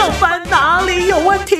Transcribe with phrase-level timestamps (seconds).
[0.00, 1.58] 上班哪里有问题？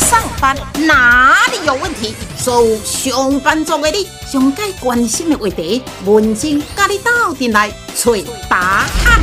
[0.00, 2.12] 上班哪里有问题？
[2.36, 8.12] 所有上班族的你，上该关心的话题，文静甲你斗阵来找
[8.50, 9.22] 答案。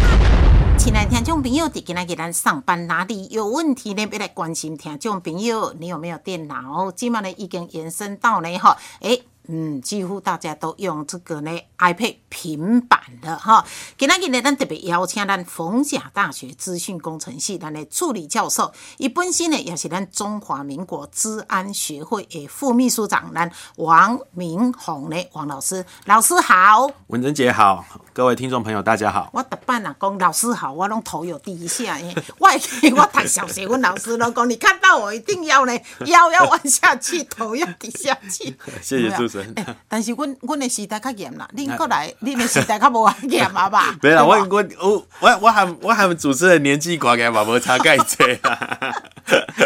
[0.79, 4.07] 亲爱的听众朋友，伫今仔日咱上班哪里有问题呢？
[4.09, 6.89] 要来关心听众朋友，你有没有电脑？
[6.95, 13.65] 今晚呢已经延伸到呢哈，诶、嗯，几乎大家都用这个呢 iPad 平板了哈。
[13.97, 26.89] 今仔日呢，咱特别邀请咱逢甲大学资讯工程系咱的助理教授，伊本身呢也是咱中华民国治安学会的副秘书长，咱王明宏呢王老师，老师好。
[27.07, 29.29] 文珍姐好，各位听众朋友大家好。
[29.33, 31.97] 我特办啊讲老师好，我拢头有低一下，
[32.39, 38.55] 我我读小学，阮老师都讲，你看到我一定要呢 腰要弯下去，头要低下去。
[38.81, 39.09] 谢谢
[39.87, 43.95] 但是阮阮的时代较严啦， 恁过来，恁的时代较无严啊吧？
[44.01, 49.01] 没啦，我我我我我含我含主持人年纪大个嘛，无 差介济啦。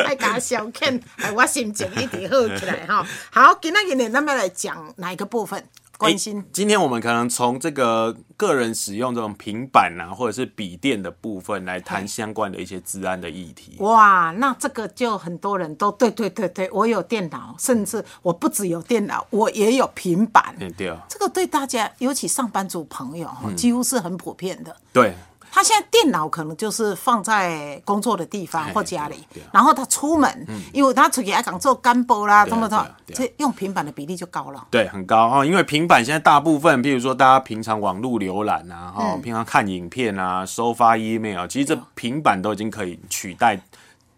[0.06, 3.06] 爱甲小看，哎，我心情一直好起来哈。
[3.32, 5.62] 好，今仔日呢，咱们来讲哪一个部分？
[6.00, 13.76] 关心诶今天我们可能从这个个人使用这种平板啊，或者是笔电的部分来谈相关的一些治安的议题。
[13.80, 20.56] 哇，那这个就很多人都对对对对，我有电脑，甚至我不只有电脑，我也有平板。
[20.62, 24.74] 嗯，对啊，这个对大家，尤其上班族朋友哈，几乎是很普遍的。
[24.94, 25.14] 对，
[25.52, 29.16] 他现在电脑可能就是放在工作的地方哎或家里
[29.52, 33.18] 然后他出门，因为他出去爱讲做干播啦，这么多对啊，对啊。
[33.18, 34.68] 这用平板的比例就高了。
[34.70, 35.30] 对，很高。
[35.30, 39.22] 哈，因为平板现在大部分，譬如说大家平常网络浏览啊，哈、嗯。
[39.22, 43.60] 平常看影片啊，收发 email，其实这平板都已经可以取代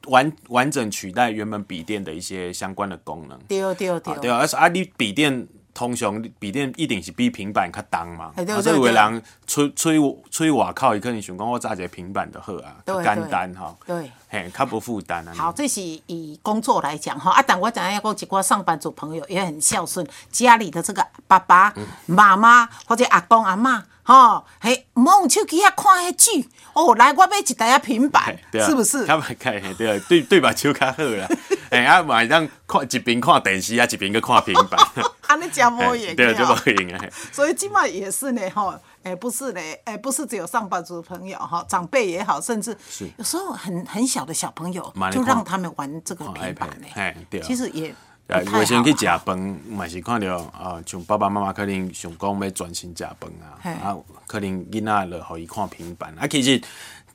[0.07, 3.39] 完完整取代原本笔电的一些相关的功能。
[3.47, 9.97] 对对对，对啊，而且啊，你笔电通常笔电一定是比平板较重嘛，啊，所以有人出出去
[10.29, 14.11] 出去外口，伊可能想讲我揸一个平板就好啊，简单哈，对。
[14.29, 15.33] 嘿，较无负担啊。
[15.35, 21.73] 好，这是以工作来讲哈啊，但我知影讲一个上班族朋友也很孝顺，家里的这个爸爸
[22.05, 23.83] 妈妈或者阿公阿妈。
[24.03, 29.05] 吼，嘿，唔好用手机啊看迄剧哦，来，我买一台啊平板，是不是？
[29.05, 30.51] 较歹开，嘿对啊，对对吧？
[30.55, 31.27] 手较好啦，
[31.71, 34.77] 哎啊，晚上看一边看电视啊，一边去看平板，
[35.27, 37.05] 安尼真无用对啊，就用哦无用啊。
[37.31, 38.73] 所以今晚也是呢，吼，
[39.03, 42.77] 哎，不是呢，哎，不是只有上班族朋友哈，长辈也好，甚至
[43.17, 47.43] 有时候很很小的小朋友就让他们玩这个平板呢哎对啊。
[47.47, 47.95] 其实也
[48.31, 49.37] 啊不太我先去好食饭，
[49.69, 56.25] 嘛是看到啊，像爸爸妈妈可能想讲要专心食饭啊，啊，可能囡仔了互伊看平板啊。
[56.27, 56.61] 其实，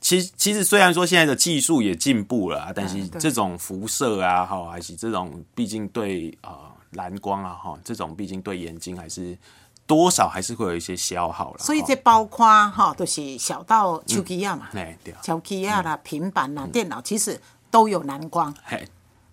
[0.00, 9.36] 其实其实虽然说现在的技术也进步了啊，但是这种辐射啊，哈，还是这种毕竟对啊、蓝光啊，哈，这种毕竟对眼睛还是
[9.86, 11.58] 多少还是会有一些消耗了。
[11.60, 17.40] 所以这包括哈，都是小到手机啊嘛，哎对啊，手机啊啦、平板啦、电脑，其实
[17.70, 18.54] 都有蓝光。
[18.64, 18.86] 嘿，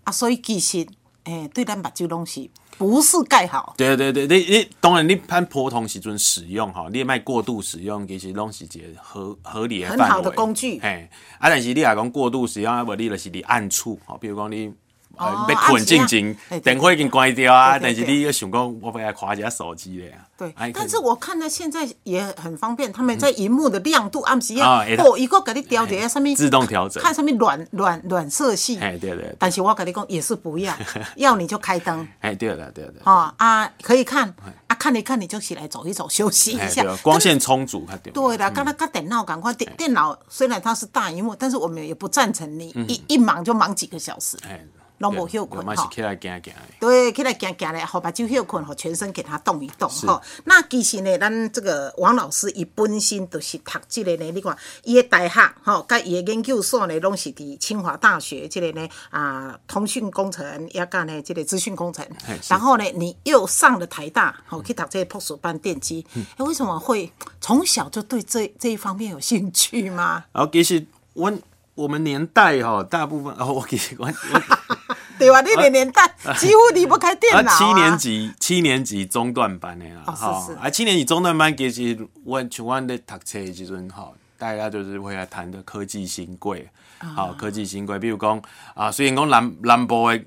[0.06, 0.88] 啊，所以其实
[1.23, 3.73] 诶，对咱目睭东西不是盖好。
[3.78, 14.73] 对对对，你你当然你按普通时阵使用哈，你卖过度使用，其实拢是一个合合理的很好的工具嘿，啊，但是你若讲过度使用，啊无你就是伫暗处，吼，比如讲你。
[15.18, 20.25] 呃哦要困进前暗时啊嘿，对电火已经关掉啊，但是你又想讲，我要来看一下手机咧啊。
[20.35, 24.84] 对啊，但是我看到现在也很方便，他们在荧幕的亮度暗时啊，
[25.18, 28.79] 一个给你调一下上面自动调整看上面暖暖暖色系。
[28.79, 30.73] 哎，对对对，但是我跟你讲，也是不要，
[31.18, 34.28] 要你就开灯哎，对了对了，啊啊，可以看
[34.68, 36.84] 啊，看一看你就起来走一走，休息一下。
[37.03, 38.12] 光线充足，较对。
[38.12, 44.59] 对啦，刚才跟电脑赶快电电脑虽然它是大荧幕，但是我们也不赞成你一一忙就忙几个小时，哎，
[45.00, 45.74] 拢无休困哈。
[45.74, 46.54] 嘛是起来行行。
[46.80, 50.22] 对，起来行行咧，好把就休困，好全身给它动一动吼。
[50.46, 62.06] 那其实呢，咱这个王老师伊本身就是读这个呢，你看伊的大学吼，甲伊的研究所呢，拢是伫清华大学这个呢啊通讯工程，也干呢这个资讯工程
[62.50, 67.12] 然后呢，你又上了台大，好去读这个博士班电机，嗯哎、为什么会
[67.42, 70.24] 从小就对这这一方面有兴趣吗？
[70.32, 71.32] 然后其实我
[71.76, 74.41] 我们年代哈，大部分哦，我其实我我。
[75.23, 75.41] 对吧？
[75.41, 77.58] 那个年代几乎离不开电脑、啊。
[77.58, 86.70] 七年级七年级中段班的啦，哦吼是是啊，七年级中段班其实我像我咧读册的时阵吼，大家就是会来谈的科技新贵，
[87.16, 88.41] 好、科技新贵，比如讲
[88.73, 90.22] 啊，虽然讲南南部的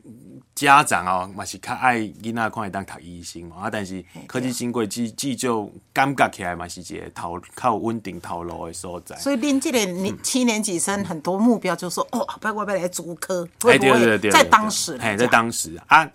[0.57, 9.15] 家长哦，嘛是较爱囡仔看会当读医生嘛，啊，但是科技新贵既既就感觉起来嘛是一个头较有稳定头路的所在。
[9.17, 16.11] 所以恁这个年七年级生很多目标就说哦，不要不要来主科，哎，会不会对对对，在当时哎，在当时啊，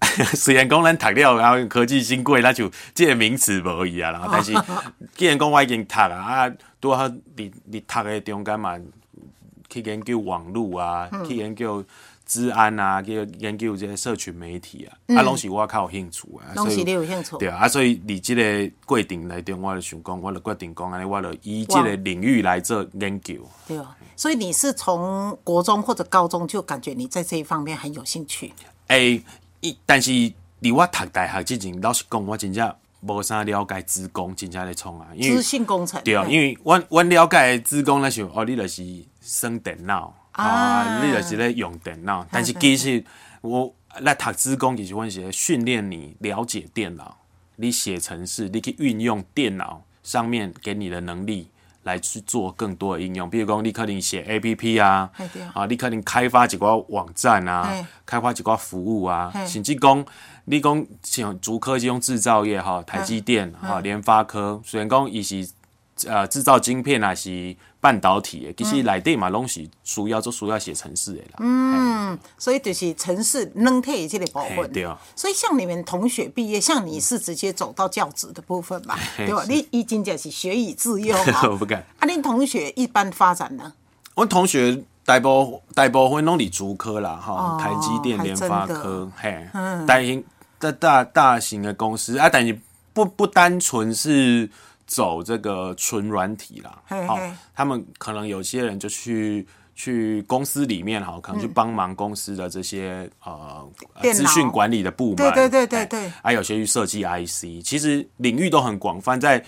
[0.36, 4.52] 虽然讲咱读了，然后科技新贵，那就这个名词无伊啊，然 后但是
[5.16, 6.52] 既然讲我已经读啊，啊，
[6.82, 8.78] 拄好你你读的中间嘛，
[9.70, 11.24] 去研究网络啊，嗯。
[11.26, 11.82] 去研究
[12.30, 15.18] 治安啊，去研究这些社群媒体啊，嗯。
[15.18, 17.36] 啊，拢是我较有兴趣啊，拢是你有兴趣。
[17.38, 23.34] 对啊，啊，所以你即个过程内中，我就想讲，我就决定讲安尼，我就以即个领域来做研究。
[23.66, 28.52] 对啊，所以你是从国中或者高中就感觉你在这一方面很有兴趣。
[28.86, 29.20] 诶，
[29.60, 38.84] 一但是伫我读大学之前，老实讲，我真正无啥了解资工，真正咧创啊，因为资讯工程对啊，因为阮阮了解的资工咧想，哦，你就是
[39.20, 43.04] 算电脑啊啊，你就是咧用电脑，但是其实
[43.40, 47.16] 我来读资工，其实阮是咧训练你了解电脑，
[47.56, 51.48] 你写程式，你去运用电脑上面给你的能力。
[51.84, 55.10] 来去做更多的应用，比如讲，你可能写 A P P 啊
[55.54, 60.04] 啊，你可能开发一个网站啊，开发一个服务啊，甚至讲
[60.44, 65.48] 你讲像竹科这种制造业哈，台积电哈，联发科，虽然讲伊是
[66.06, 71.36] 呃制造晶片啊是半导体的，其实内底嘛拢是需要做需要写程式的啦。
[71.38, 74.70] 嗯，所以就是城市能体这个部分。
[74.72, 74.98] 对啊。
[75.16, 79.44] 所以像你们同学毕业，像你是直接走到教职的部分嘛，嘿对吧？
[79.48, 81.56] 你已经就是学以致用 我嘛。
[81.56, 81.84] 不敢。
[81.98, 83.72] 啊，恁同学一般发展呢？
[84.14, 89.46] 我同学大部大部分拢伫竹科啦，哈、哦台积电、还联发科，嘿，
[89.86, 90.22] 大型
[90.58, 92.60] 大大大型的公司啊，但是
[92.92, 94.50] 不不单纯是
[94.90, 97.16] 走这个纯软体啦，好
[97.54, 99.46] 他们可能有些人就去。
[99.72, 106.12] 去公司里面哈，可能去帮忙公司的这些呃呃资讯管理的部门，对对对对哎对。
[106.22, 109.42] 还有些去设计 IC，其实领域都很广泛，在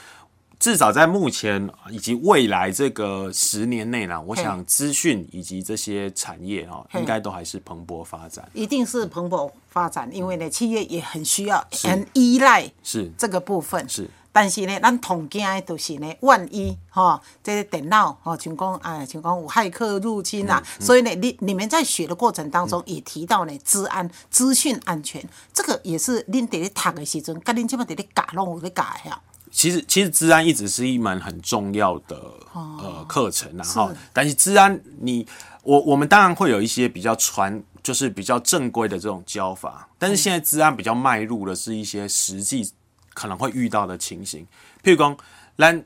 [0.58, 7.00] 至少在目前以及未来这个十年内呢，我想资讯以及这些产业哈，嘿。
[7.00, 8.48] 应该都还是蓬勃发展。
[8.54, 13.10] 一定是蓬勃发展，因为呢，企业也很需要、很依赖是。
[13.18, 13.86] 这个部分。
[13.86, 14.08] 是。
[14.32, 29.20] 但是呢，咱同惊的就是呢，万一哈、这个电脑哈，像讲哎，像讲有骇客入侵啊，嗯所以呢，你你们在学的过程当中也提到呢，治安、资讯安全，这个也是恁伫咧读的时阵，甲恁即摆伫咧教拢有咧教的呀。
[29.50, 32.18] 其实，其实治安一直是一门很重要的
[32.54, 33.94] 呃课程啊，哈。
[34.14, 35.26] 但是治安你，
[35.62, 42.72] 我我们当然会有一些比较传，就是比较正规的这种教法，但是现在治安比较迈入的是一些实际
[43.14, 44.46] 可能会遇到的情形，
[44.82, 45.16] 譬如讲，
[45.56, 45.84] 咱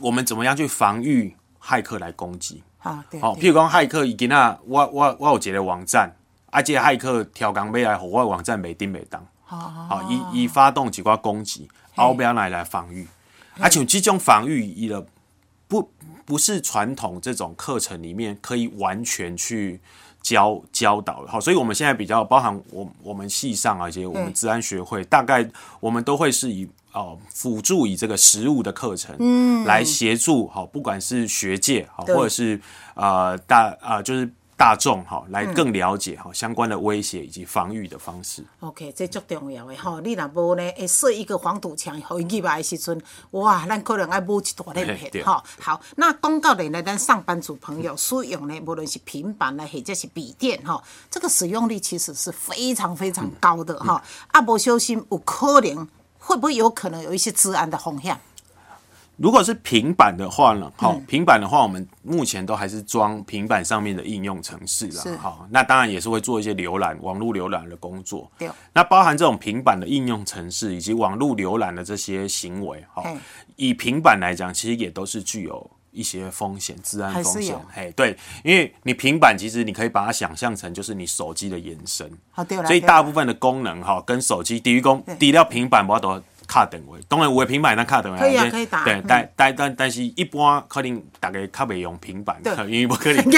[0.00, 2.62] 我们怎么样去防御骇客来攻击？
[2.78, 6.14] 啊，对好，譬如讲骇客伊今仔我我我有一个网站，
[6.50, 9.26] 啊，这个骇客挑工要来，互我的网站袂顶袂当。
[9.46, 13.06] 好，伊伊发动几挂攻击，后边来来防御，
[13.58, 15.06] 而且这种防御，伊的
[15.68, 15.90] 不
[16.24, 19.80] 不是传统这种课程里面可以完全去
[20.24, 21.30] 教教导的。
[21.30, 25.48] 好，所以我们现在比较包含我我们系上啊，一些我们治安学会，大概
[25.78, 32.60] 我们都会是以哦辅助以这个实务的课程，嗯，来协助好，不管是学界好，或者是
[32.94, 34.28] 呃大啊、就是。
[34.64, 38.42] 大众哈来更了解哈相关的威胁以及防御的方式。
[38.60, 40.00] OK，这足重要的吼。
[40.00, 42.98] 你若无呢，会设一个防堵墙，互伊入来的时阵，
[43.32, 45.42] 哇，咱可能爱补一大连嘿对片吼。
[45.60, 54.02] 好，那讲到呢，咱上班族朋友使用呢，无论是平板呢，或者是笔电哈，这个使用率其实是非常非常高的哈。
[54.28, 55.86] 啊，无小心有可能
[56.18, 58.18] 会不会有可能有一些治安的风险？
[59.16, 65.12] 如果是平板的话呢，好、平板的话，我们目前都还是装平板上面的应用程式是。
[65.12, 68.30] 啦，好，那当然也是会做一些浏览、网络浏览的工作。
[68.38, 68.48] 对。
[68.72, 73.16] 那包含这种平板的应用程式以及网络浏览的这些行为，好嘿，
[73.56, 77.56] 以平板来讲，其实也都是具有一些风险、治安风险。
[77.72, 86.20] 嘿，对，因为你平板其实你可以把它想象成就是你手机的延伸，好对所以大部分的功能哈跟手机，低于功第一条平板我都
[86.54, 93.24] 卡等位，当然有的平板那卡等位，可可以打对，但但但但是一般可能大家较袂用平板，对因为不可能。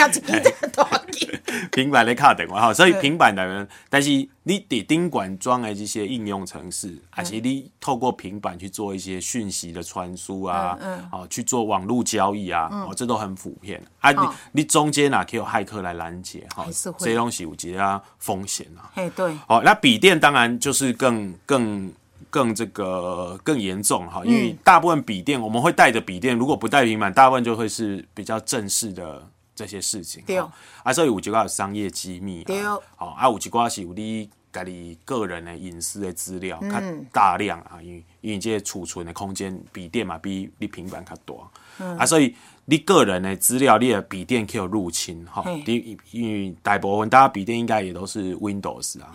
[1.72, 4.10] 平板咧卡电话哈，所以平板的人，但是
[4.42, 14.12] 你伫顶管装的这些应用程式，还是你透过平板去做一些讯息的传输啊，嗯哦去做网络交易啊，哦这都很普遍啊。
[14.12, 16.66] 你哦你中间哪可以有骇客来拦截哈
[16.98, 18.92] 这些东西有其他风险啊。
[18.94, 21.90] 哎，对，哦，那笔电当然就是更更
[22.30, 24.58] 更这个更严重哈，因为嗯。
[24.64, 30.22] 大部分笔电我们会带着笔电，如果不带平板，大部分就会是比较正式的这些事情。
[30.26, 30.40] 对。
[30.40, 30.52] 哈。
[30.82, 32.60] 啊，所以有一寡商业机密对。
[32.64, 36.80] 啊，好啊，有一寡是有你家己个人的隐私的资料，较
[37.12, 49.12] 大量啊，因为因为这些储存的空间笔电嘛比你平板较大，啊，所以你个人的资料，你的笔电可以有入侵哈嘿，因因为大部分大家笔电应该也都是 Windows 啊，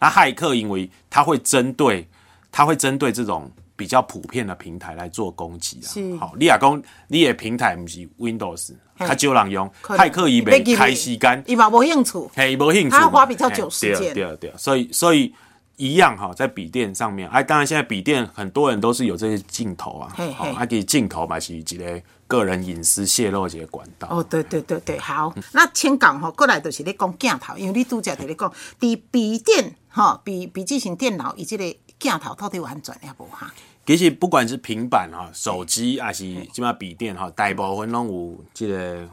[0.00, 2.08] 那骇客因为他会针对
[2.52, 6.12] 他会针对这种比较普遍的平台来做攻击是。
[6.14, 6.18] 啊。
[6.20, 9.06] 好，你也讲你的平台不是 Windows，嘿。
[9.06, 10.06] 较少人用，可能。
[10.06, 12.30] 骇客伊袂开时间，伊嘛无兴趣。
[12.34, 14.12] 嘿，无兴趣，他花比较久时间。
[14.12, 15.34] 对啊对啊所以所以
[15.76, 24.06] 一样哈，在笔电上面，哎，当然现在笔电很多人都是有这些镜头啊，好啊，给镜头嘛是一个个人隐私泄露的一个管道。
[24.10, 25.34] 哦，对对对对，好。
[25.52, 31.64] 那请讲吼，过来就是咧讲镜头，因为你拄则在咧讲，伫笔电吼，笔笔记型电脑以及个
[32.00, 33.52] 镜头到底有安全也无哈？
[33.86, 39.08] 其实不管是平板哈、手机还是起码笔电哈，大部分拢有这个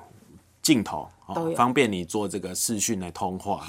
[0.62, 1.10] 镜头，
[1.56, 3.66] 方便你做这个视讯的通话。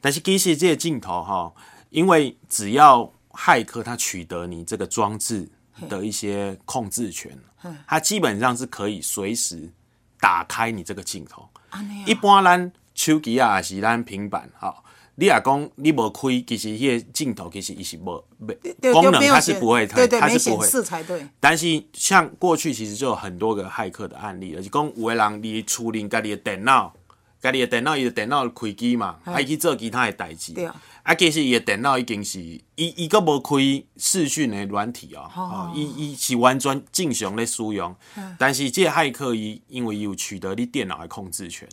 [0.00, 1.52] 但是其实这些镜头哈，
[1.90, 5.48] 因为只要骇客他取得你这个装置
[5.88, 7.38] 的一些控制权，
[7.86, 9.72] 他基本上是可以随时
[10.20, 11.48] 打开你这个镜头。
[12.04, 14.83] 一般咱手机啊，还是咱平板哈，
[15.16, 18.24] 你啊讲你无开，其实迄个镜头其实伊是无
[18.80, 20.66] 对功能它是不会，对对，没显它是不会。
[20.66, 21.24] 示才对。
[21.38, 26.92] 但是像过去其实就有很多个骇客的案例了，就是讲有的人你处理家己的电脑，
[27.44, 30.54] 家己的电脑伊的电脑开机嘛，啊伊去做其他的代志。
[30.54, 30.64] 对
[31.02, 37.94] 啊，其实伊的电脑已经是伊伊个无开视讯的软体哦，哦，伊伊是完全正常咧使用，
[38.38, 41.68] 但是这个骇客伊因为伊有取得你电脑的控制权，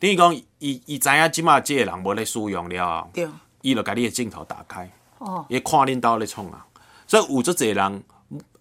[0.00, 3.28] 等于讲伊伊知影即马这个人无咧使用了，对。
[3.60, 6.64] 伊就家你的镜头打开，哦，伊看恁兜咧创啊，
[7.06, 8.02] 所以有这侪人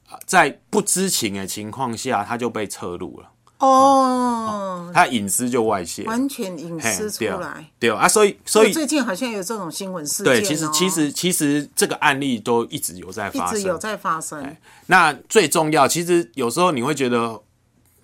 [0.09, 7.69] 呃在不知情的情况下，他就被侧录了，哦，他隐私就外泄，完全隐私出对来。
[7.77, 10.35] 对啊，所以所以最近好像有这种新闻事件、哦。
[10.35, 14.55] 对，其实其实其实这个案例都一直有在一发生，一直有在发生。
[14.85, 17.41] 那最重要，其实有时候你会觉得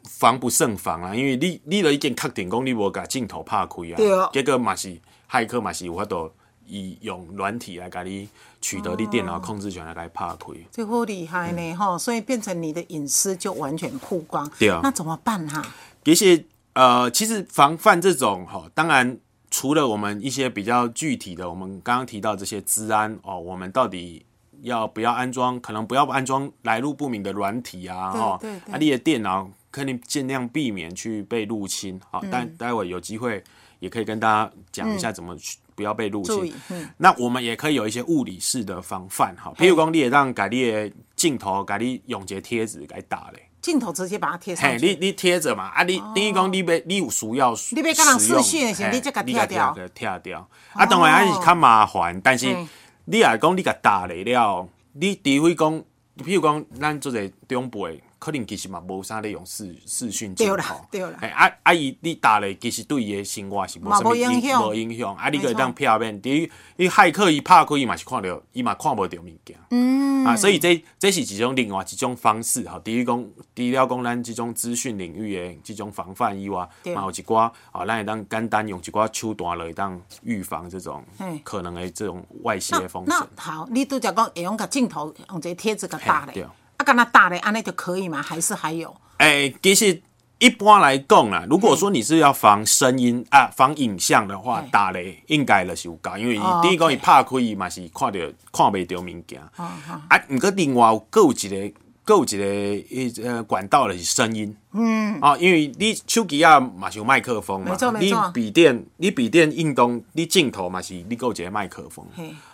[0.03, 4.97] 防不胜防啊，因为你你了已经确定讲你无把镜头拍开对哦啊，结果嘛是
[5.31, 6.29] 骇客嘛是有法度
[6.67, 8.27] 以用软体来甲你
[8.61, 10.53] 取得你电脑控制权来甲你拍开。
[10.71, 14.49] 这好厉害呢，哈、所以变成你的隐私就完全曝光。
[14.57, 15.63] 对啊那怎么办哈、
[16.03, 19.17] 其实呃，其实防范这种哈，当然
[19.49, 24.25] 除了我们一些比较具体的，我们刚刚提到这些治安哦，我们到底
[24.61, 25.57] 要不要安装？
[25.61, 31.99] 可能不要安装来路不明的软体啊，哈，对你的电脑肯定尽量避免去被入侵。
[32.09, 33.41] 好，嗯但待会有机会
[33.79, 36.53] 也可以跟大家讲一下怎么去不要被入侵。
[36.69, 43.41] 嗯那我们也可以有一些物理式的防范哈，譬如讲，你也让改你的镜头，改你用一个贴纸给打嘞。
[43.61, 44.85] 镜头直接把它贴上嘿，去。
[44.87, 50.49] 你你贴着嘛，啊，你等于讲你要你有需要，你要跟人使用视讯的时候你才把它你把拆掉它拆掉。
[50.73, 52.69] 啊，当然还是较麻烦，但是嗯
[53.05, 55.73] 你也讲你甲打咧了，你除非讲，
[56.17, 61.13] 譬如讲咱做者中辈，可能其实嘛无啥咧用视视讯镜对啦头，对啦。
[61.21, 64.67] 嘿啊啊伊你打咧，其实对伊诶生活是无嘛啥物影响。
[64.67, 65.53] 无影响，啊你没错。
[65.53, 69.55] 个当片面，等于伊骇客伊拍开伊嘛是看着，伊嘛看无着物件。
[69.69, 70.25] 嗯。
[70.25, 72.79] 啊，所以这这是一种另外一种方式吼。
[72.79, 73.23] 第一讲，
[73.55, 81.05] 除了讲咱即种资讯领域诶即种防范以外，嘛有一寡啊，咱会当简单用一寡手段来当预防这种
[81.43, 83.15] 可能诶这种外泄那的风险。
[83.15, 83.27] 那。
[83.43, 86.43] 好，你都讲讲会用个镜头用这个贴纸给打嘿对。
[86.43, 88.21] 嘞，啊，跟他打嘞，安尼就可以吗？
[88.21, 88.95] 还是还有？
[89.17, 90.01] 哎、其实
[90.39, 99.41] 一般来讲啦，如果说你是要防声音啊、防影像的话，打雷应该就是有够，因为哦第一个伊拍开伊嘛是看着看袂着物件。
[99.55, 99.71] 哦
[100.09, 102.45] 啊，毋过另外有各有一个，各有一个
[102.89, 104.53] 一呃管道就是声音。
[104.73, 105.17] 嗯。
[105.21, 112.05] 啊，因为你手机啊嘛是有麦克风嘛，你笔电你笔电运动，你镜头嘛是你还有一个麦克风。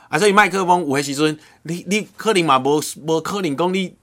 [0.09, 3.95] 啊，所以麦克风有诶时阵，你你可能嘛无无可能讲你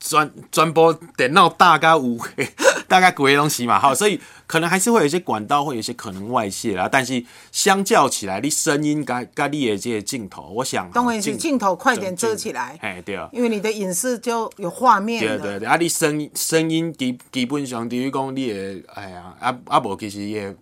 [0.00, 2.18] 全全部电脑大概五
[2.88, 13.28] 大概几个东西嘛，好，所以可能还是会有一些管道会有一些可能外泄啦，但是相较起来，你声音甲甲你的这个镜头，我想当然是镜头快点遮起来，哎对啊。
[13.32, 15.38] 因为你的隐私就有画面了。
[15.38, 20.52] 对对对，啊，你声音声音基基本上等于讲你的，哎呀，啊啊无其实也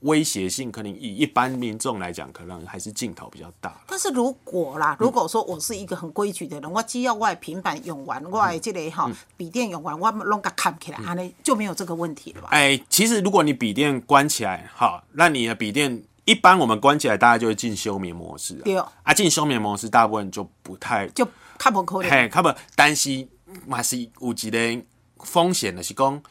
[0.00, 3.80] 威胁性可能以一般民众来讲，可能还是镜头比较大。
[3.86, 12.48] 但是如果啦，如果说我是一个很规矩的人，我只要我的平板用完，我的这个哈笔电用完，我弄个看起来，安尼就没有这个问题了吧？
[12.52, 18.62] 哎，其实如果你笔电关起来，好，那你的笔电一般我们关起来，大家就会进休眠模式啊。
[18.64, 21.26] 对啊，进休眠模式，大部分就不太就
[21.58, 22.10] 看不可能。
[22.10, 23.26] 嘿，较无，但是
[23.66, 24.84] 嘛是有一个
[25.24, 26.22] 风险的是讲，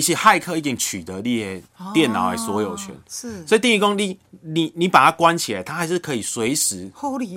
[0.00, 3.46] 其实骇客已经取得你的电脑的所有权，是。
[3.46, 6.90] 所以第一工你你你把它关起来，它还是可以随时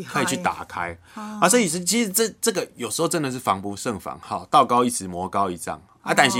[0.07, 0.97] 可以去打开。
[1.13, 5.81] 啊，所以是其实这这个有时候真的是防不胜防，哈，道高一尺，魔高一丈。
[6.01, 6.37] 啊，但是。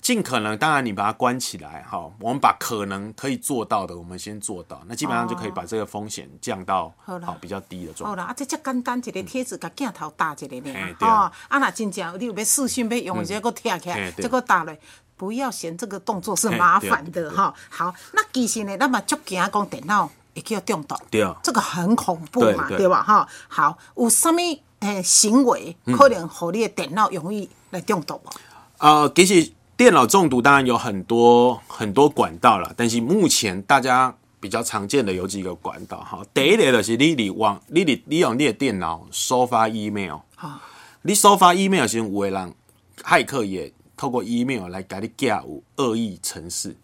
[0.00, 8.10] 尽可能，当然你把它关起来，哈，我们把可能可以做到的，我们先做到，那基本上就可以把这个风险降到好比较低的状态。
[8.10, 11.06] 好啦，啊，这这简单一个贴纸，甲镜头搭一个嘿尔，对。
[11.06, 11.14] 吼，
[11.48, 14.74] 啊，若真正你有要视讯要用，这个贴起来这个搭落。
[15.18, 17.52] 不要嫌这个动作是麻烦的哈。
[17.68, 23.02] 好，那其实呢，咱嘛足惊讲电脑会叫中毒，对这个很恐怖嘛，对对对吧？
[23.02, 24.38] 哈，好，有啥物
[24.78, 28.30] 诶行为嗯可能和你的电脑容易来中毒无？
[28.78, 36.22] 呃，其实电脑中毒当然有很多很多管道了，但是目前大家比较常见的有几个管道哈。
[36.32, 40.60] 第一个就是你你往你你你用你的电脑收发 email，哈，
[41.02, 42.54] 你收发 email 时，有的人
[43.02, 46.74] 骇客也透过 email 来给你寄有恶意程式。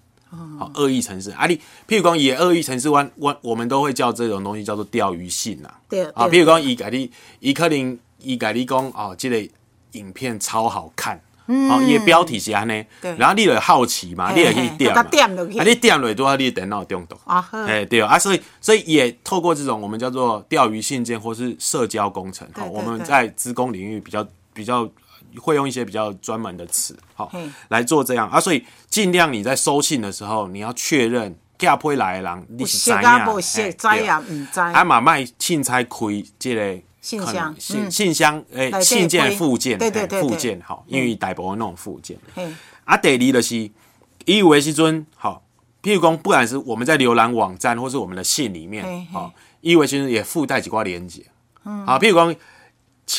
[0.59, 1.31] 好，恶意程式。
[1.31, 1.57] 啊你，
[1.87, 5.73] 譬如讲，也恶意程式，我我我们都会叫这种东西叫做钓鱼信呐。
[5.89, 9.49] 对啊，譬如讲，伊给你，伊可能伊给你讲哦，这个
[9.93, 17.17] 影片超好看，哦，伊的标题是安对，然后你就好奇嘛，嘿你也可以点嘛，啊，你点落多少，你的电脑中毒。
[17.27, 17.59] 啊好。
[17.61, 24.91] 哎，对啊，所以所以也透过这种我们叫做钓鱼信件或是社交工程，好，对对我们在资工领域比较比较
[25.41, 27.49] 会用一些比较专门的词，好嘿。
[27.69, 34.61] 来做这样啊，所以尽量你在收信的时候，你要确认寄批来的人你有是知影，熟啊无熟，嘿知啊毋知。
[34.61, 35.97] 啊嘛卖凊彩开
[36.39, 37.61] 这个信箱嗯。
[37.61, 42.19] 信信箱诶信件附件，对对附件好，因为大部分那种附件。
[42.35, 42.47] 嘿，
[42.85, 43.57] 啊，第二就是，
[44.25, 45.43] 伊有的时阵，好，
[45.83, 51.23] 譬如讲，不管是我们在浏览网站，或是我们的信里面好，伊有的时阵也附带几挂连接，
[51.65, 52.35] 嗯，好，譬如讲，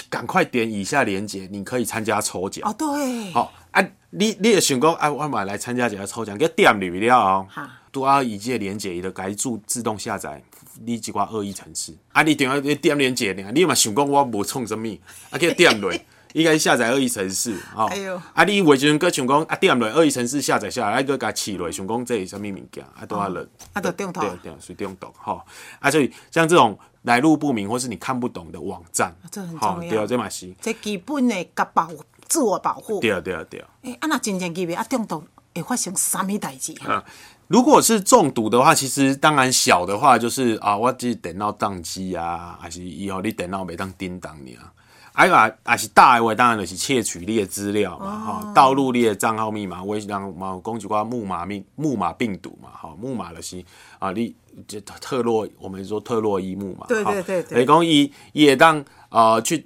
[0.09, 7.47] 赶快点以下链接，你可以参加抽奖，哦对，好啊，你你也想讲啊，我买来参加一个抽奖，给点入去了哦。
[7.49, 10.41] 哈，拄啊以这个连接，伊就改注自动下载
[10.83, 14.87] 你一寡恶意程式，啊，你点你点连接呢，你嘛想讲我无创什么，
[15.29, 15.93] 啊，叫点落。
[16.35, 18.21] 应该下载恶意程式，哦，哎呦。
[18.33, 24.19] 啊，你为时阵搁想讲啊，点落恶意程式下载下来，啊，搁甲试落，想讲这是什么物件，啊，都要人，啊就中毒。
[24.19, 25.41] 对对，属于中毒，吼，
[25.79, 31.89] 啊，所以像这种来路不明或是你看不懂的网站，这很吼重要对啊，这嘛是，这基本的甲保
[32.27, 32.99] 自我保护。
[32.99, 33.67] 对啊，对啊，对啊。
[33.83, 36.73] 诶，啊，那真正级别啊中毒，会发生啥物代志？
[36.83, 37.03] 啊，
[37.47, 44.73] 如果是中毒的话，其实当然小的话就是啊，我只电脑宕机啊，还是以后你电脑袂当叮当你啊。
[45.15, 53.63] 哎呀，还是大的话，当然就是窃取你的资料嘛，哈、盗录你的账号密码，我让嘛讲一寡木马病木马病毒嘛，哈，木马就是
[53.97, 54.35] 啊，你
[54.67, 59.65] 这特洛，我们说特洛伊木嘛，对哈对对对雷公伊也当啊去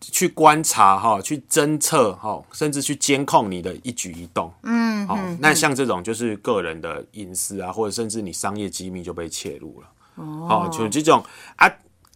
[0.00, 4.48] 去观察哈，去侦测哈，甚至去监控你的一举一动。
[4.62, 9.88] 嗯，好、那像这种就是个人的隐私啊，或者甚至你商业机密就被窃入了。
[10.14, 11.20] 哦，好、就这种
[11.56, 11.68] 啊。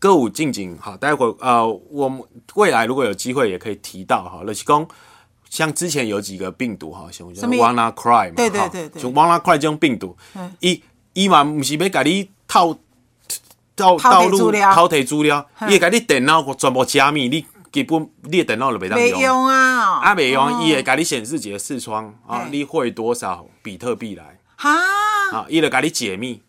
[0.03, 2.21] 歌舞进景，好，待会儿呃，我们
[2.57, 4.85] 未来如果有机会也可以提到哈，乐奇公
[5.49, 9.01] 像之前有几个病毒哈，像什么 Wanna Cry 嘛，对对对对。
[9.01, 10.17] 像 Wanna Cry 这种病毒，
[10.59, 12.77] 伊伊嘛毋是要甲你套
[13.77, 19.21] 套套路，套摕资料偷摕资料，伊会甲你电脑全部加密，你基本你的电脑就袂当袂用。
[19.21, 24.41] 用啊，哦啊，袂用，伊会甲你显示一个视窗啊嘿，你汇多少比特币来。
[24.57, 24.73] 哈，
[25.31, 26.43] 啊，伊就甲你解密。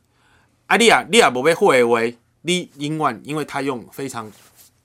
[0.65, 1.99] 啊，你啊，你也无要汇的话，
[2.43, 4.31] 你永远因为它用非常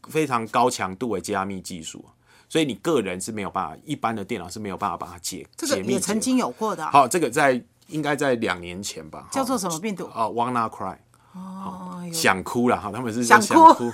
[0.09, 2.05] 非常高强度的加密技术，
[2.49, 10.05] 所以你个人是没有办法，一般的电脑是没有办法把它解这个解密曾经有过的啊，好，这个在应该在两年前吧，叫做什么病毒？
[10.15, 10.97] 哦，Wanna Cry，
[11.35, 13.93] 哦，想哭了哈，他们是想哭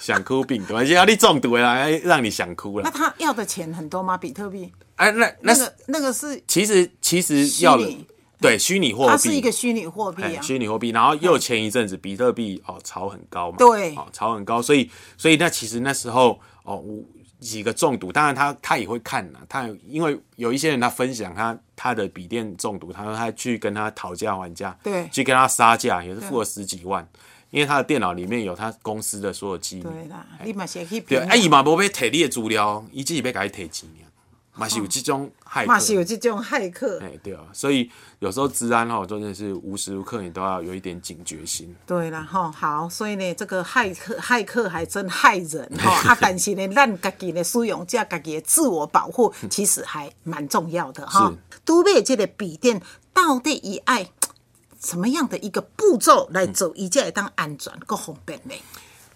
[0.00, 2.84] 想哭病毒，而且要你中毒了，哎让你想哭了。
[2.84, 4.16] 那他要的钱很多吗？
[4.16, 4.72] 比特币？
[4.96, 7.78] 哎，那那是那个那个是其实其实要
[8.42, 13.94] 对虚拟货币，它是一个虚拟货币哎啊，虚拟货币，然后又前一阵子比特币哦炒很高嘛，对。
[13.94, 17.02] 哦炒很高，所以所以那其实那时候哦我
[17.40, 25.08] 几个中毒，当然他他也会看呐，他因为有一些人他分享他他的笔电中毒，他说他去跟他讨价还价，对。
[25.10, 27.04] 去跟他杀价，也是付了十几万，
[27.50, 34.06] 因为他的电脑里面有他公司的所有机密，对啦，你嘛是去对，评啊伊嘛无要摕你的资料，伊只是要甲你摕钱尔，
[34.54, 41.74] 嘛是有这种害嘛客是有这种骇客，哎，对啊，所以有时候治安哈，真的是无时无刻你都要有一点警觉心。
[41.86, 46.16] 对啦，吼，好，所以呢，这个骇客骇客还真害人吼 啊！
[46.20, 51.32] 但是呢，咱家己的使用者家己的自我保护， 其实还蛮重要的哈。
[51.64, 52.82] 都买这个笔电
[53.14, 54.10] 到底以爱
[54.80, 58.54] 什么样的一个步骤来走，伊才会当安全够方便呢？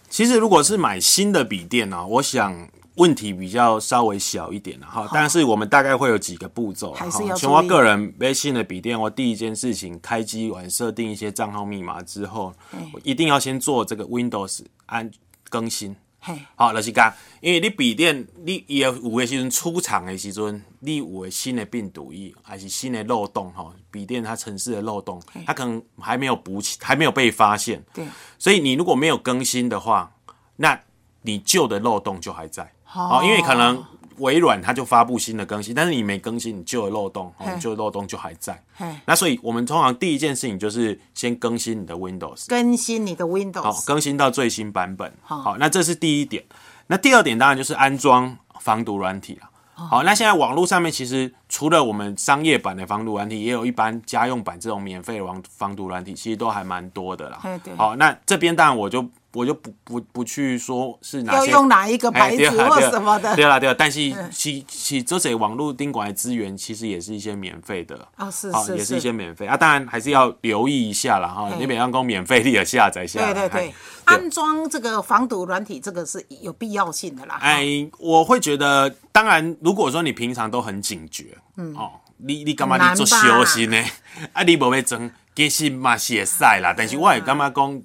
[0.08, 6.92] 其实如果是买新的笔电呢、我想问题比较稍微小一点了哈，但是我们大概会有几个步骤。
[6.92, 12.54] 还是要我个人微信的笔电，我第一件事情开机完设定一些账号密码之后，
[12.92, 15.10] 我一定要先做这个 Windows 安
[15.50, 15.94] 更新。
[16.18, 27.84] 嘿，好，就是讲，因为你笔电你伊有有的时阵出厂的时阵，你有的新的病毒液还是新的漏洞哈，笔电它城市的漏洞，它可能还没有补起，还没有被发现。
[27.92, 28.06] 对，
[28.38, 30.16] 所以你如果没有更新的话，
[30.56, 30.80] 那
[31.22, 32.72] 你旧的漏洞就还在。
[32.92, 33.82] 哦，因为可能
[34.18, 38.62] 微软它就发布新的更新，但是你没更新，你旧的漏洞，哦，旧的漏洞就还在。
[39.04, 42.46] 那所以我们通常第一件事情就是先更新你的 Windows。
[42.48, 45.12] 更新你的 Windows，好，更新到最新版本。
[45.22, 46.44] 好，那这是第一点。
[46.86, 49.50] 那第二点当然就是安装防毒软体了。
[49.74, 57.38] 好，那现在网络上面其实除了我们商业版的防毒软体，也有一般家用版这种免费的防防毒软体，其实都还蛮多的啦。
[57.42, 63.36] 嘿对好，那这边当然我就我就不不不去说是哪些要用哪一个牌子或什么的。
[63.36, 64.00] 对啦对啦，但是
[64.32, 68.08] 其其这些网络宾馆的资源其实也是一些免费的。
[68.16, 71.50] 哦，是好，是也是一些免费啊，当然还是要留意一下啦哈。
[71.50, 73.74] 嘿你比方说免费你也下载下来，对对对哎，
[74.06, 77.38] 安装这个防毒软体，这个是有必要性的啦。
[77.42, 77.66] 哎，
[77.98, 83.76] 我会觉得，当然，如果说你平常都很警觉，嗯，哦，你你干嘛很你做小心呢？
[84.32, 87.82] 啊，你无要装，其实嘛是会使啦，但是我会感觉讲，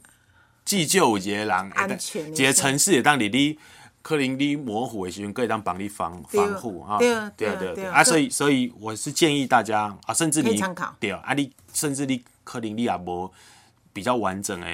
[0.77, 3.57] 至少有一个人会安全一一个城市会当你你
[4.01, 7.85] 可能你模糊的时候，可以当帮你防防护啊，对对对啊对。
[7.85, 10.59] 啊，对所以所以我是建议大家啊，甚至你
[10.99, 13.31] 对啊，你甚至你可能你也无
[13.93, 14.67] 比较完整的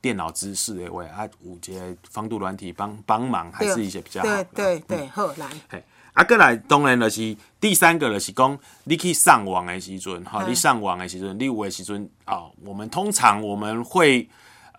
[0.00, 10.50] 电脑知识的话，啊，有一个防毒软体帮帮忙，还是一些比较好的对对对，好来，嘿，啊，过来当然就是第三个就是讲，你去上网的时阵，哈，嗯。
[10.50, 14.26] 你上网的时阵，你有的时阵啊，我们通常我们会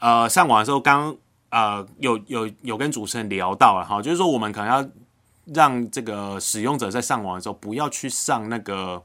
[0.06, 1.16] 呃上网的时候，刚
[1.50, 4.88] 呃有有有跟主持人聊到了哈，就是说我们可能要
[5.46, 9.02] 让这个使用者在上网的时候，不要去上那个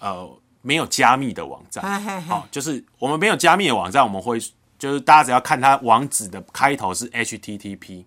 [0.00, 0.28] 呃
[0.60, 1.82] 没有加密的网站，
[2.28, 4.38] 好，就是我们没有加密的网站，我们会
[4.84, 8.04] 就是大家只要看它网址的开头是 HTTP。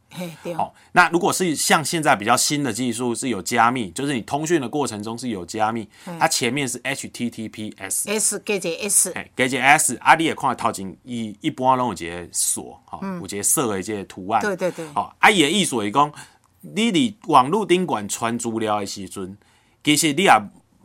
[0.56, 16.14] 好，那如果是像现在比较新的技术是有加密，就是你通讯的过程中是有加密，它前面是 HTTPS，S 加一个 S，哎，加一个 S，啊，你也看头前一一般拢有一个锁，哈，有一个设的这个图案，嗯对对对好，啊，伊的意思是讲，
[16.62, 19.36] 你伫网络顶管传资料的时阵，
[19.84, 20.32] 其实你也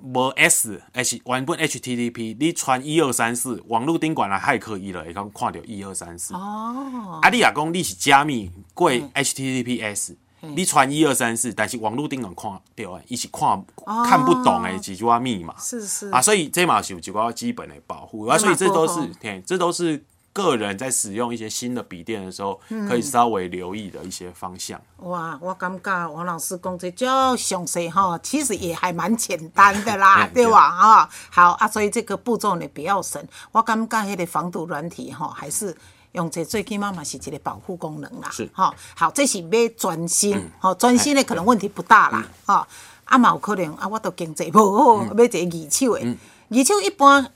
[0.02, 6.34] 无 S，还是原本 HTTP，你传一二三四，网络顶管来骇客伊了，会讲看到一二三四。
[6.34, 12.60] 哦，啊，你若讲你是加密过 HTTPS，、你传一二三四，但是网络顶管看到
[12.98, 13.64] 的，伊是看、
[14.04, 15.56] 看不懂的几句话密码。
[15.58, 16.08] 是是。
[16.08, 24.80] 啊，所以这嘛是有几个基本的保护啊，所以这都是嘿，这都是个人在使用一些新的笔电的时候，可以稍微留意的一些方向。
[24.98, 30.60] 哇，我感觉王老师讲这较详细哈，其实也还蛮简单的啦，对 对吧？
[30.60, 35.76] 啊，好啊，所以这个步骤呢不要省，我感觉迄个防毒软体哈，还是
[36.12, 38.30] 用这最起码嘛是一个保护功能啦。
[38.30, 42.66] 是哈，好，这是要专心，吼，专心的可能问题不大啦，哈。
[43.04, 46.16] 啊嘛有可能啊，我都经济无好，要一个二手的，
[46.48, 47.30] 二手一般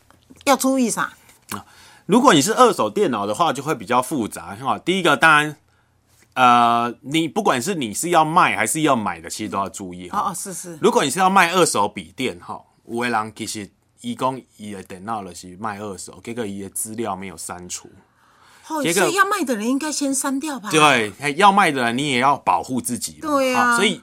[0.44, 1.12] 要注意啥？
[2.06, 4.78] 如果你是二手电脑的话，就会比较复杂哈。
[4.78, 5.56] 第一个当然，
[6.34, 10.20] 呃，你不管是你是要卖还是要买的，其实都要注意哈。
[10.20, 13.68] 哦哦，是是，如果你是要卖二手笔电哈，有的人其实
[14.00, 17.90] 一共伊的电脑就是卖二手，结果伊的资料没有删除。
[18.68, 20.70] 哦，这个所以要卖的人应该先删掉吧？
[20.70, 23.18] 对，要卖的人你也要保护自己。
[23.20, 24.00] 对啊所以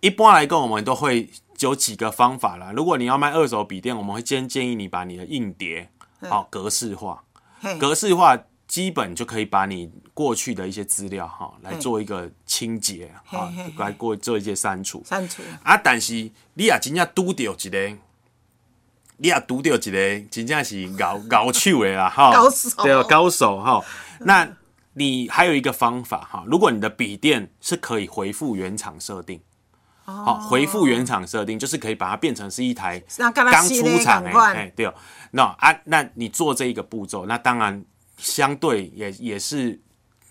[0.00, 2.72] 一般来讲，我们都会有几个方法啦。
[2.74, 5.90] 如果你要卖二手笔电，我们会先建议你把你的硬碟
[6.28, 7.29] 好格式化，嘿
[7.78, 15.02] 格式化基本就可以把你过去的一些资料哈来做一个清洁哈来过做一些删除。
[15.04, 15.42] 删除。
[15.62, 16.14] 啊，但是
[16.54, 17.88] 你也真正拄到一个，
[19.16, 23.84] 你也拄到一个真正是高高 手的啦，哈，高手对啊，高手哈。
[24.20, 24.48] 那
[24.94, 29.40] 你还有一个方法哈，如果你的笔电是可以回复原厂设定。
[30.24, 33.02] 好，回复原厂设定就是可以把它变成是一台
[33.34, 34.94] 刚出厂哎哎，对哦，
[35.30, 37.82] 那啊，那你做这一个步骤，那当然
[38.18, 39.80] 相对也也是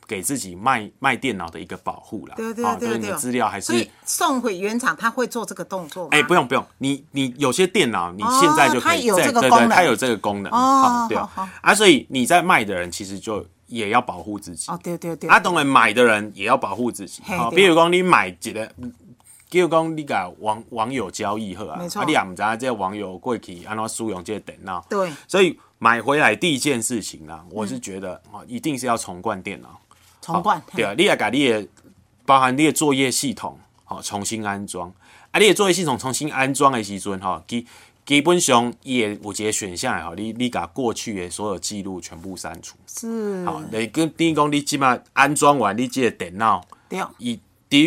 [0.07, 2.33] 给自己卖卖电脑的一个保护啦。
[2.35, 6.09] 对对好对对，就是你的资料还是送回原厂，他会做这个动作吗？
[6.11, 9.69] 哎、不用不用，你你有些电脑你现在就可以有这个功能。
[9.69, 11.29] 它有这个功能，哦好对哦。
[11.33, 18.69] 好啊，所以你在卖的人其实就也要保护自己，哦，对对对，啊，当然买的人也要保护自己，好，比如讲你买一个。
[19.49, 25.11] 比如讲，你甲网网友交易好啊，啊，你也唔知道这个网友过去安怎使用这个电脑，对。
[25.27, 29.79] 所以买回来第一件事情啦，我是觉得哦，一定是要重灌电脑，
[30.21, 31.67] 重灌，对啊，你也把你的
[32.25, 34.93] 包含你的作业系统，好、重新安装。
[35.31, 37.65] 啊，你的作业系统重新安装的时阵，哈、基
[38.05, 42.77] 基本上也有一个选项的吼，你你把过去的所有记录全部删除。
[42.87, 47.77] 是，好，你跟等于讲你即码安装完你这个电脑，对，伊除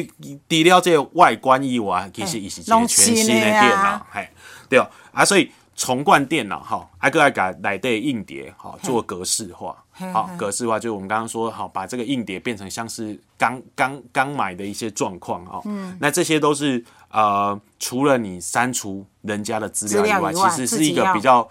[0.49, 4.29] 除了这个外观以外，其实伊是一个全新的电脑，嘿，
[4.69, 9.77] 对哦，啊，所以重灌电脑哈，还搁要改内底硬碟哈，做格式化。
[10.13, 15.61] 好，格式化就是我们刚刚说，好把这个硬碟变成像是刚刚刚买的一些状况啊。
[15.67, 21.47] 嗯，那这些都是呃，除了你删除人家的资料以外，其实是一个比较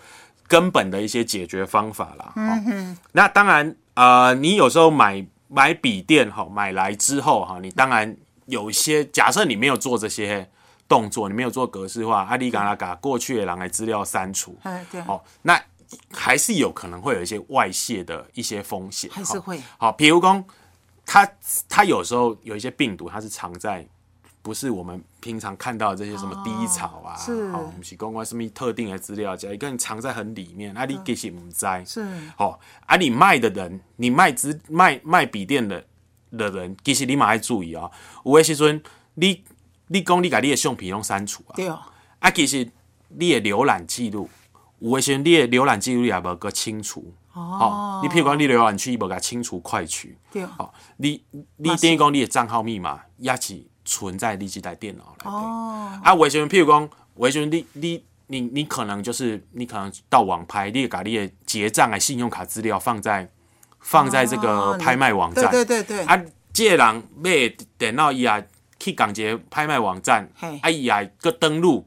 [0.47, 2.33] 根本的一些解决方法啦。
[2.35, 8.17] 嗯哼，那当然呃，你有时候买买笔电哈，买来之后哈，你当然
[8.51, 10.47] 有一些假设你没有做这些
[10.87, 15.59] 动作，你没有做格式化，阿里嘎拉嘎过去的人来资料删除，嗯，对，哦，那。
[16.13, 19.61] 还是有可能会有一些外泄的一些风险，还是会。
[19.77, 19.91] 好。
[19.91, 20.41] 比如讲，
[21.05, 21.29] 它
[21.67, 23.85] 它有时候有一些病毒，它是藏在
[24.41, 27.33] 不是我们平常看到的这些什么低潮啊，是。
[27.51, 32.07] 哦，不是公关什么特定的资料，一个人藏在很里面，啊，你其实唔知，是。
[32.37, 35.83] 哦，啊，你卖的人，你卖资卖卖笔电的
[36.37, 37.89] 的人，其实你嘛要注意啊，
[38.25, 38.81] 有的时阵
[39.15, 39.43] 你
[39.87, 41.79] 你讲你把你的相片用删除啊，对哦，
[42.19, 42.69] 啊，其实
[43.09, 44.29] 你的浏览记录。
[44.79, 47.13] 有诶时阵，你诶浏览记录也无个清除。
[47.33, 47.99] 哦。
[48.01, 50.17] 你譬如讲，你浏览器无甲清除快取。
[50.31, 50.41] 对。
[50.57, 50.73] 哦。
[50.97, 51.23] 你
[51.57, 55.99] 你等于讲，你诶账号密码也是存在你这台电脑内哦。
[56.03, 63.29] 啊，有诶时阵，譬如讲，有诶时阵，你你你你可能就是你可能到网拍，你甲你诶结账诶信用卡资料放在
[63.81, 65.51] 放在这个拍卖网站。
[65.51, 66.01] 对对对。
[66.05, 66.21] 啊，
[66.53, 67.31] 这个人买
[67.77, 70.29] 电脑伊也去港捷拍卖网站，
[70.61, 71.85] 啊伊也个登录。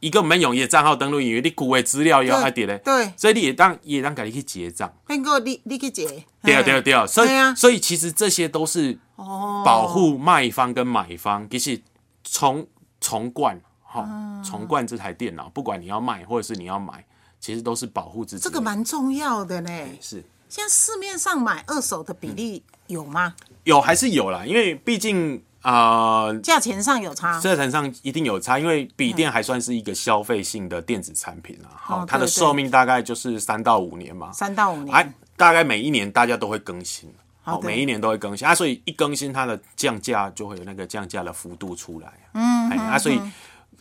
[0.00, 4.92] 一个没用伊账号登录，因为你旧的资料要还得咧，对，所以你也当也当家己去结账。
[5.06, 6.04] 那个你你去结，
[6.42, 11.80] 对啊对啊对啊，所以所以其实这些都是保护卖方跟买方，其实
[12.24, 12.66] 重
[13.00, 14.04] 重灌哈，
[14.44, 17.04] 重冠这台电脑，不管你要卖或者是你要买，
[17.38, 18.42] 其实都是保护自己。
[18.42, 19.70] 这个蛮重要的呢。
[20.00, 23.34] 是，现在市面上买二手的比例有吗？
[23.64, 25.42] 有还是有啦，因为毕竟。
[25.60, 31.68] 啊，价钱上有差，价钱上一定有差，因为笔电还算是一个消费性的电子产品啊。
[31.76, 34.32] 好，它的寿命大概就是三到五年嘛。
[34.32, 42.12] 三到五年，哎，大概每一年大家都会更新，好，每一年都会更新啊，所以一更新它的降价就会有那个降价的幅度出来。
[42.34, 43.20] 嗯，啊，所以。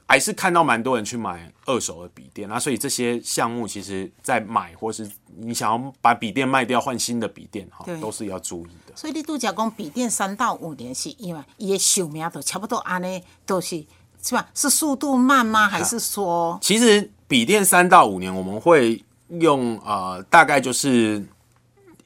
[0.08, 8.94] 还是看到蛮多人去买二手的笔电啊，所以这些项目其实，在买或是你想要把笔电卖掉换新的笔电哈，都是要注意的。
[8.96, 13.86] 所以你度假讲笔电三到五年是因为伊的寿命都差不多安尼，都是
[14.22, 14.50] 是吧？
[14.56, 15.68] 是速度慢吗？
[15.68, 16.58] 还是说？
[16.62, 19.04] 其实笔电三到五年，我们会
[19.40, 21.26] 用呃，大概就是。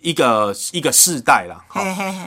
[0.02, 1.64] 一个一个世代啦，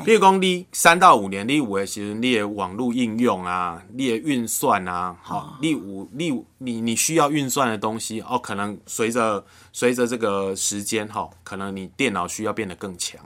[0.05, 13.21] 比如讲你三到五年，你五的时你的网络应用啊，你的运算啊，好，你有你你你需要运算的东西哦，可能随着随着这个时间哈，可能你电脑需要变得更强，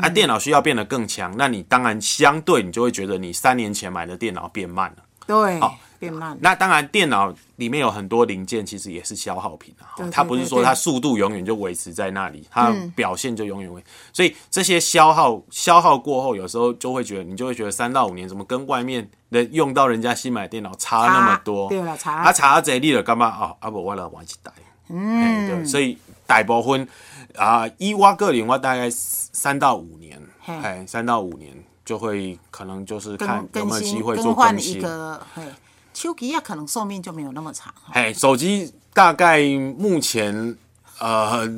[0.00, 5.78] 啊，电脑需要变得更强，那你当然相对你就会觉得你三年前买的电脑变慢了，对，好。
[6.04, 6.36] 变慢。
[6.40, 9.96] 那当然，电脑里面有很多零件，其实也是消耗品啊。
[10.10, 13.82] 它不是说它速度永远就维持在那里，它表现就永远维。
[14.12, 21.68] 所以这些消耗消耗过后，有时候就会觉得，你就会觉得三到五年怎么跟外面的用到人家新买电脑差那么多？
[21.68, 22.22] 对了，差。
[22.22, 23.26] 啊，差这你了干嘛？
[23.26, 24.52] 啊，啊不，我来玩一代。
[24.88, 25.64] 嗯，对。
[25.64, 26.86] 所以大部分
[27.36, 31.52] 啊，以我个人，我大概三到五年，哎，三到五年
[31.84, 34.82] 就会可能就是看有没有机会做更新。
[35.94, 37.72] 手机啊，可能寿命就没有那么长。
[37.92, 39.42] 哎，手机大概
[39.78, 40.56] 目前
[40.98, 41.48] 呃，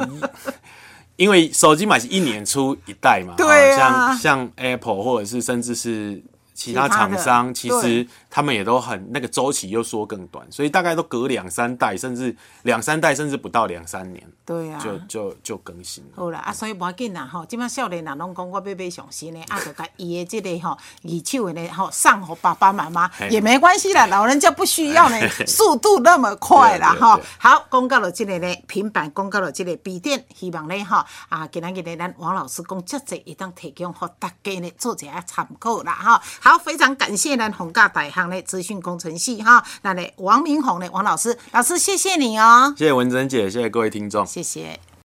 [1.17, 6.23] 因为手机买是一年出一代嘛，对像像 Apple 或者是甚至是。
[6.57, 16.03] 其他厂商其实他们也都很那个周期又缩更短，所以大概都隔两三代，甚至两三代，甚至不到两三年，对啊，就就就更新。
[16.15, 27.21] 好啦，啊，所以无要紧啦吼，即摆少年人拢讲我要买上新的，啊，就甲伊的这个吼二手的吼送给爸爸妈妈也没关系啦， 老人家不需要呢，速度那么快啦哈。
[27.39, 36.23] 好，公告了这个呢平板，公告了这个笔电，希望呢哈啊，今日呢咱王老师讲这这一当提供给大家呢做一下参考啦哈。
[36.47, 44.79] 好，非常感谢呢，宏大百行的资讯工程系哈，那呢，王明宏呢，王老师，老师谢谢你哦，谢谢文珍姐，谢谢各位听众，谢谢。